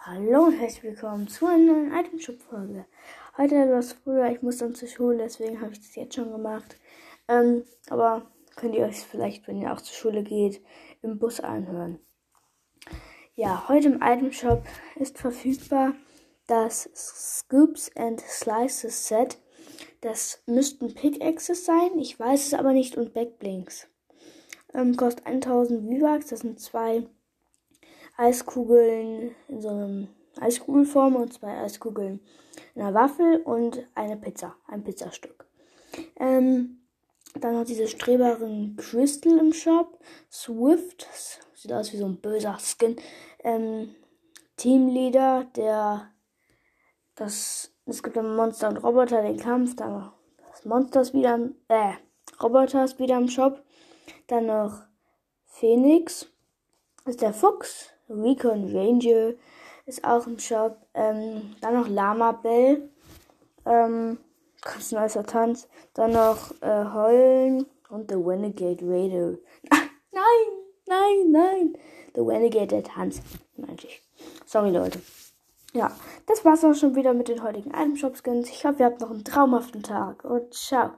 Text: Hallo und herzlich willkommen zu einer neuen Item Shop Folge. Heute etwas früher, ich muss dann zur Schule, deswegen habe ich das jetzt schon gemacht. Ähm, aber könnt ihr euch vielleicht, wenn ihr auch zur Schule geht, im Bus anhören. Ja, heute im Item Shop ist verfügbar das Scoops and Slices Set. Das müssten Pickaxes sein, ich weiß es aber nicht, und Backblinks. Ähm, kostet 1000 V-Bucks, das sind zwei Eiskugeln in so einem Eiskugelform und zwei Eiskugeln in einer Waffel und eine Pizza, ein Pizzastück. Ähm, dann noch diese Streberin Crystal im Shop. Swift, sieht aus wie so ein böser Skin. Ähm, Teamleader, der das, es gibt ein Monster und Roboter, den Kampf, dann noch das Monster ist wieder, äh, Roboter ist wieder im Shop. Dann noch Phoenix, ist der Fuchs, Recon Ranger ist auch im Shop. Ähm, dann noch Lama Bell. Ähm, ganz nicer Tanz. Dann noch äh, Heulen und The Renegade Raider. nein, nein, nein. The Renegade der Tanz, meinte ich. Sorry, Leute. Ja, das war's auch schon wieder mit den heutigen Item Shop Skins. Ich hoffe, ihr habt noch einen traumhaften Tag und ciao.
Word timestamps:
Hallo 0.00 0.44
und 0.44 0.52
herzlich 0.52 0.84
willkommen 0.84 1.26
zu 1.26 1.46
einer 1.46 1.72
neuen 1.72 1.92
Item 1.92 2.20
Shop 2.20 2.40
Folge. 2.40 2.86
Heute 3.36 3.56
etwas 3.56 3.94
früher, 3.94 4.30
ich 4.30 4.42
muss 4.42 4.58
dann 4.58 4.72
zur 4.72 4.86
Schule, 4.86 5.18
deswegen 5.18 5.60
habe 5.60 5.72
ich 5.72 5.80
das 5.80 5.96
jetzt 5.96 6.14
schon 6.14 6.30
gemacht. 6.30 6.76
Ähm, 7.26 7.64
aber 7.90 8.30
könnt 8.54 8.76
ihr 8.76 8.84
euch 8.86 9.00
vielleicht, 9.00 9.48
wenn 9.48 9.60
ihr 9.60 9.72
auch 9.72 9.80
zur 9.80 9.96
Schule 9.96 10.22
geht, 10.22 10.62
im 11.02 11.18
Bus 11.18 11.40
anhören. 11.40 11.98
Ja, 13.34 13.68
heute 13.68 13.88
im 13.88 14.00
Item 14.00 14.30
Shop 14.30 14.62
ist 14.94 15.18
verfügbar 15.18 15.94
das 16.46 16.88
Scoops 16.94 17.90
and 17.96 18.20
Slices 18.20 19.08
Set. 19.08 19.38
Das 20.00 20.44
müssten 20.46 20.94
Pickaxes 20.94 21.64
sein, 21.64 21.98
ich 21.98 22.18
weiß 22.18 22.46
es 22.46 22.54
aber 22.54 22.72
nicht, 22.72 22.96
und 22.96 23.14
Backblinks. 23.14 23.88
Ähm, 24.72 24.96
kostet 24.96 25.26
1000 25.26 25.82
V-Bucks, 25.82 26.28
das 26.28 26.40
sind 26.40 26.60
zwei 26.60 27.04
Eiskugeln 28.18 29.34
in 29.48 29.60
so 29.62 29.68
einem 29.68 30.08
Eiskugelform 30.40 31.16
und 31.16 31.32
zwei 31.32 31.56
Eiskugeln 31.58 32.20
in 32.74 32.82
einer 32.82 32.94
Waffel 32.94 33.40
und 33.42 33.86
eine 33.94 34.16
Pizza, 34.16 34.56
ein 34.66 34.84
Pizzastück. 34.84 35.46
Ähm, 36.16 36.80
dann 37.40 37.54
noch 37.54 37.64
diese 37.64 37.86
Streberin 37.86 38.76
Crystal 38.76 39.38
im 39.38 39.52
Shop. 39.52 39.98
Swift, 40.30 41.06
sieht 41.54 41.72
aus 41.72 41.92
wie 41.92 41.98
so 41.98 42.06
ein 42.06 42.20
böser 42.20 42.58
Skin. 42.58 42.96
Ähm, 43.44 43.94
Teamleader, 44.56 45.46
der 45.56 46.10
das, 47.14 47.72
es 47.86 48.02
gibt 48.02 48.18
ein 48.18 48.34
Monster 48.34 48.68
und 48.68 48.78
Roboter, 48.78 49.22
den 49.22 49.38
Kampf, 49.38 49.76
dann 49.76 49.92
noch 49.92 50.12
das 50.50 50.64
Monster 50.64 51.02
ist 51.02 51.14
wieder, 51.14 51.38
äh, 51.68 51.92
Roboter 52.42 52.84
ist 52.84 52.98
wieder 52.98 53.16
im 53.16 53.28
Shop. 53.28 53.62
Dann 54.26 54.46
noch 54.46 54.82
Phoenix, 55.44 56.26
ist 57.06 57.22
der 57.22 57.32
Fuchs, 57.32 57.90
Recon 58.08 58.74
Ranger 58.74 59.34
ist 59.86 60.04
auch 60.04 60.26
im 60.26 60.38
Shop. 60.38 60.76
Ähm, 60.94 61.54
dann 61.60 61.74
noch 61.74 61.88
Lama 61.88 62.32
Bell. 62.32 62.90
Ähm, 63.64 64.18
ganz 64.62 64.92
nicer 64.92 65.24
Tanz. 65.24 65.68
Dann 65.94 66.12
noch 66.12 66.52
äh, 66.62 66.84
Heulen 66.92 67.66
und 67.90 68.10
The 68.10 68.16
Renegade 68.16 68.84
Raider. 68.84 69.38
nein, 70.12 70.46
nein, 70.86 71.30
nein. 71.30 71.78
The 72.14 72.20
Renegade 72.20 72.68
der 72.68 72.84
Tanz, 72.84 73.20
meinte 73.56 73.86
ich. 73.86 74.02
Sorry, 74.44 74.70
Leute. 74.70 75.00
Ja, 75.74 75.92
das 76.26 76.44
war's 76.44 76.64
auch 76.64 76.74
schon 76.74 76.96
wieder 76.96 77.12
mit 77.12 77.28
den 77.28 77.42
heutigen 77.42 77.70
Item 77.70 77.96
Shop 77.96 78.16
Skins. 78.16 78.48
Ich 78.48 78.64
hoffe, 78.64 78.80
ihr 78.80 78.86
habt 78.86 79.00
noch 79.00 79.10
einen 79.10 79.24
traumhaften 79.24 79.82
Tag 79.82 80.24
und 80.24 80.54
ciao. 80.54 80.92